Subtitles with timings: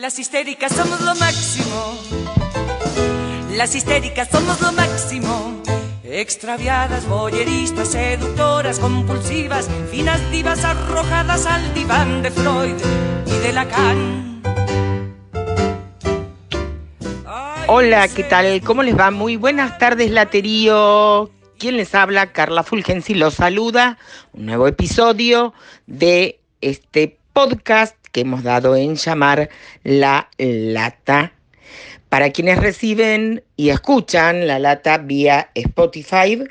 [0.00, 1.94] Las histéricas somos lo máximo.
[3.54, 5.62] Las histéricas somos lo máximo.
[6.02, 12.76] Extraviadas, boyeristas, seductoras, compulsivas, finas divas arrojadas al diván de Freud
[13.26, 14.42] y de Lacan.
[17.66, 18.62] Hola, ¿qué tal?
[18.62, 19.10] ¿Cómo les va?
[19.10, 21.30] Muy buenas tardes, Laterío.
[21.58, 22.32] ¿Quién les habla?
[22.32, 23.98] Carla Fulgensi los saluda.
[24.32, 25.52] Un nuevo episodio
[25.86, 29.48] de este podcast que hemos dado en llamar
[29.82, 31.32] La Lata.
[32.08, 36.42] Para quienes reciben y escuchan La Lata vía Spotify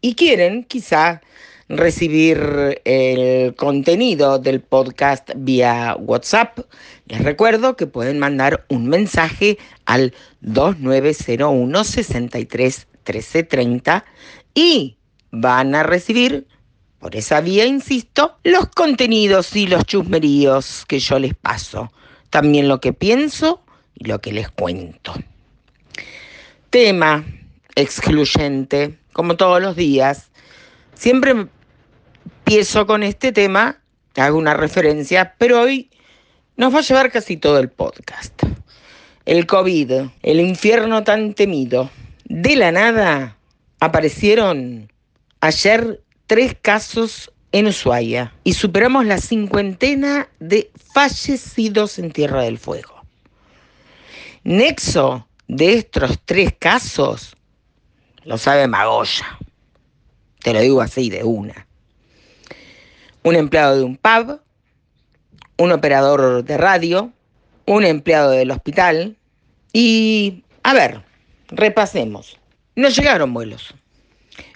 [0.00, 1.20] y quieren quizá
[1.68, 6.58] recibir el contenido del podcast vía WhatsApp,
[7.06, 14.04] les recuerdo que pueden mandar un mensaje al 2901 63 1330
[14.54, 14.96] y
[15.30, 16.46] van a recibir
[17.02, 21.92] por esa vía, insisto, los contenidos y los chusmeríos que yo les paso.
[22.30, 23.64] También lo que pienso
[23.96, 25.12] y lo que les cuento.
[26.70, 27.24] Tema
[27.74, 30.30] excluyente, como todos los días.
[30.94, 33.80] Siempre empiezo con este tema,
[34.14, 35.90] hago una referencia, pero hoy
[36.56, 38.44] nos va a llevar casi todo el podcast.
[39.24, 41.90] El COVID, el infierno tan temido.
[42.26, 43.38] De la nada
[43.80, 44.92] aparecieron
[45.40, 46.00] ayer
[46.32, 53.02] tres casos en Ushuaia y superamos la cincuentena de fallecidos en Tierra del Fuego.
[54.42, 57.36] Nexo de estos tres casos
[58.24, 59.26] lo sabe Magoya.
[60.38, 61.66] Te lo digo así de una.
[63.24, 64.40] Un empleado de un pub,
[65.58, 67.12] un operador de radio,
[67.66, 69.18] un empleado del hospital
[69.74, 71.02] y, a ver,
[71.48, 72.38] repasemos.
[72.74, 73.74] No llegaron vuelos.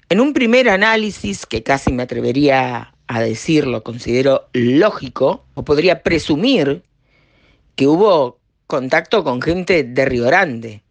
[0.09, 6.85] En un primer análisis, que casi me atrevería a decirlo, considero lógico, o podría presumir
[7.75, 10.83] que hubo contacto con gente de Río Grande.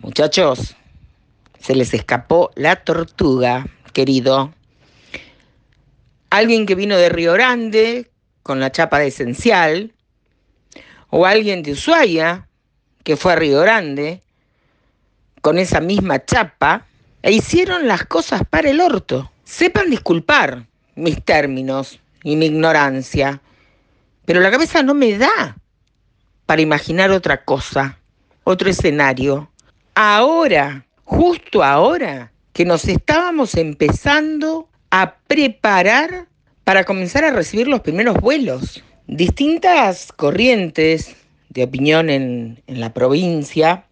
[0.00, 0.74] Muchachos,
[1.60, 4.52] se les escapó la tortuga, querido.
[6.30, 8.10] Alguien que vino de Río Grande
[8.42, 9.92] con la chapa de esencial,
[11.10, 12.48] o alguien de Ushuaia
[13.04, 14.20] que fue a Río Grande
[15.42, 16.87] con esa misma chapa,
[17.22, 19.30] e hicieron las cosas para el orto.
[19.44, 23.40] Sepan disculpar mis términos y mi ignorancia,
[24.24, 25.56] pero la cabeza no me da
[26.46, 27.98] para imaginar otra cosa,
[28.44, 29.50] otro escenario.
[29.94, 36.26] Ahora, justo ahora, que nos estábamos empezando a preparar
[36.64, 38.82] para comenzar a recibir los primeros vuelos.
[39.06, 41.16] Distintas corrientes
[41.48, 43.86] de opinión en, en la provincia,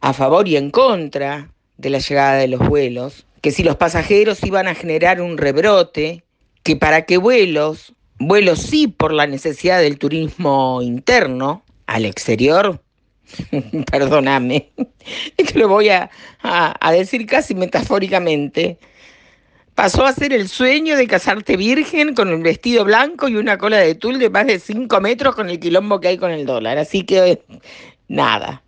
[0.00, 4.42] a favor y en contra de la llegada de los vuelos, que si los pasajeros
[4.44, 6.24] iban a generar un rebrote,
[6.62, 12.82] que para qué vuelos, vuelos sí por la necesidad del turismo interno al exterior,
[13.90, 14.70] perdóname,
[15.36, 16.10] te lo voy a,
[16.42, 18.78] a, a decir casi metafóricamente,
[19.76, 23.76] pasó a ser el sueño de casarte virgen con un vestido blanco y una cola
[23.76, 26.78] de tul de más de 5 metros con el quilombo que hay con el dólar.
[26.78, 27.42] Así que
[28.08, 28.62] nada.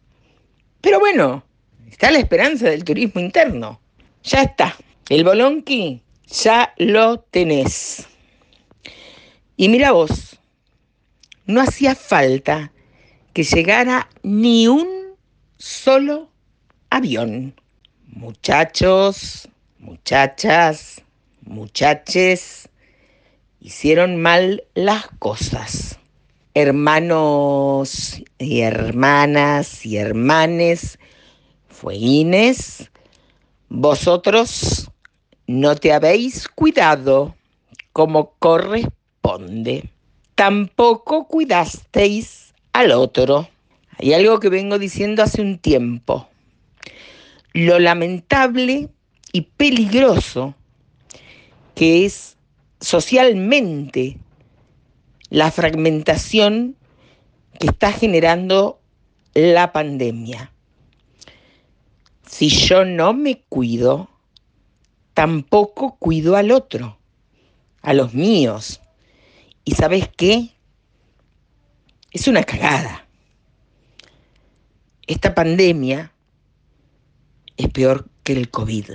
[0.83, 1.43] Pero bueno,
[1.91, 3.81] Está la esperanza del turismo interno.
[4.23, 4.77] Ya está.
[5.09, 8.07] El bolonqui ya lo tenés.
[9.57, 10.39] Y mira vos,
[11.47, 12.73] no hacía falta
[13.33, 15.17] que llegara ni un
[15.57, 16.31] solo
[16.91, 17.55] avión.
[18.07, 19.49] Muchachos,
[19.79, 21.03] muchachas,
[21.43, 22.69] muchaches,
[23.61, 25.99] hicieron mal las cosas.
[26.55, 30.99] Hermanos y hermanas y hermanes
[31.79, 32.91] fue Inés,
[33.69, 34.91] vosotros
[35.47, 37.37] no te habéis cuidado
[37.93, 39.89] como corresponde.
[40.35, 43.49] Tampoco cuidasteis al otro.
[43.97, 46.29] Hay algo que vengo diciendo hace un tiempo.
[47.53, 48.89] Lo lamentable
[49.33, 50.57] y peligroso
[51.77, 52.37] que es
[52.81, 54.19] socialmente
[55.31, 56.75] la fragmentación
[57.61, 58.81] que está generando
[59.33, 60.53] la pandemia.
[62.29, 64.11] Si yo no me cuido,
[65.15, 66.99] tampoco cuido al otro,
[67.81, 68.83] a los míos.
[69.65, 70.51] ¿Y sabes qué?
[72.13, 73.09] Es una cagada.
[75.07, 76.13] Esta pandemia
[77.57, 78.91] es peor que el COVID.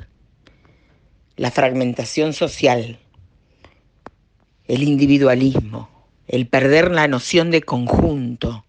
[1.35, 2.99] La fragmentación social,
[4.65, 5.89] el individualismo,
[6.27, 8.63] el perder la noción de conjunto,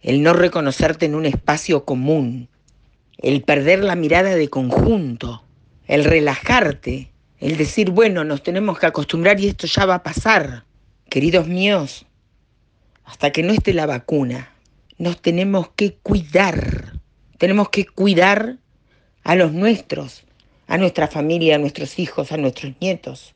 [0.00, 2.48] el no reconocerte en un espacio común,
[3.18, 5.42] el perder la mirada de conjunto,
[5.86, 10.64] el relajarte, el decir, bueno, nos tenemos que acostumbrar y esto ya va a pasar.
[11.08, 12.06] Queridos míos,
[13.04, 14.52] hasta que no esté la vacuna,
[14.98, 16.94] nos tenemos que cuidar.
[17.38, 18.56] Tenemos que cuidar
[19.22, 20.24] a los nuestros,
[20.66, 23.34] a nuestra familia, a nuestros hijos, a nuestros nietos,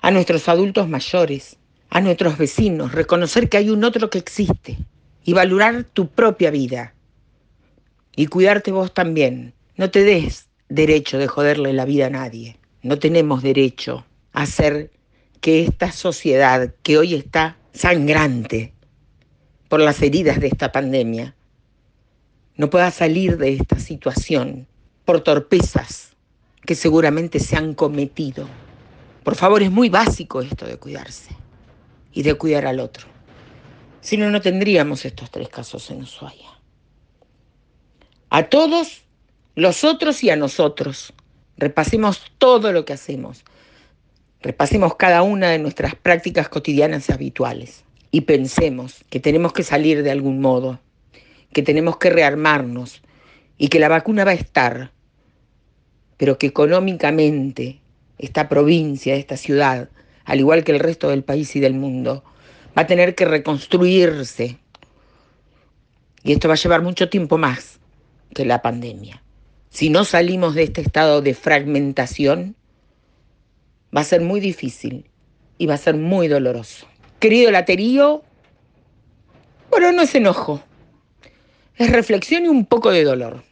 [0.00, 1.56] a nuestros adultos mayores,
[1.90, 4.78] a nuestros vecinos, reconocer que hay un otro que existe
[5.24, 6.94] y valorar tu propia vida
[8.18, 9.54] y cuidarte vos también.
[9.76, 12.58] No te des derecho de joderle la vida a nadie.
[12.82, 14.90] No tenemos derecho a hacer
[15.40, 18.74] que esta sociedad que hoy está sangrante
[19.68, 21.36] por las heridas de esta pandemia
[22.56, 24.66] no pueda salir de esta situación
[25.04, 26.16] por torpezas
[26.66, 28.48] que seguramente se han cometido.
[29.22, 31.36] Por favor, es muy básico esto de cuidarse
[32.12, 33.06] y de cuidar al otro.
[34.00, 36.57] Si no, no tendríamos estos tres casos en Ushuaia.
[38.30, 39.04] A todos
[39.54, 41.14] los otros y a nosotros.
[41.56, 43.42] Repasemos todo lo que hacemos.
[44.42, 47.84] Repasemos cada una de nuestras prácticas cotidianas y habituales.
[48.10, 50.78] Y pensemos que tenemos que salir de algún modo,
[51.54, 53.00] que tenemos que rearmarnos
[53.56, 54.92] y que la vacuna va a estar,
[56.18, 57.80] pero que económicamente
[58.18, 59.88] esta provincia, esta ciudad,
[60.26, 62.24] al igual que el resto del país y del mundo,
[62.76, 64.58] va a tener que reconstruirse.
[66.22, 67.77] Y esto va a llevar mucho tiempo más
[68.34, 69.22] que la pandemia.
[69.70, 72.56] Si no salimos de este estado de fragmentación,
[73.94, 75.10] va a ser muy difícil
[75.58, 76.86] y va a ser muy doloroso.
[77.18, 78.22] Querido laterío,
[79.70, 80.62] bueno, no es enojo,
[81.76, 83.44] es reflexión y un poco de dolor,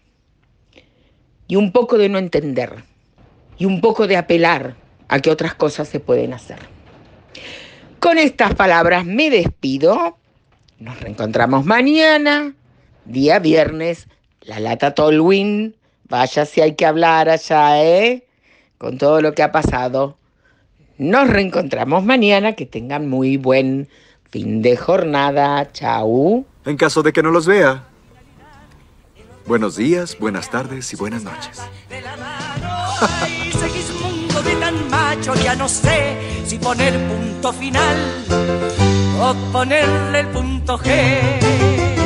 [1.48, 2.84] y un poco de no entender,
[3.58, 4.76] y un poco de apelar
[5.08, 6.58] a que otras cosas se pueden hacer.
[8.00, 10.18] Con estas palabras me despido,
[10.78, 12.54] nos reencontramos mañana,
[13.04, 14.08] día viernes,
[14.46, 15.74] la lata Tolwyn,
[16.08, 18.24] vaya si hay que hablar allá, ¿eh?
[18.78, 20.16] Con todo lo que ha pasado.
[20.98, 23.88] Nos reencontramos mañana, que tengan muy buen
[24.30, 25.70] fin de jornada.
[25.72, 26.46] Chau.
[26.64, 27.84] En caso de que no los vea.
[29.46, 31.60] Buenos días, buenas tardes y buenas noches.
[34.02, 37.96] mundo de tan macho, ya no sé si poner punto final
[39.20, 42.05] o ponerle el punto G.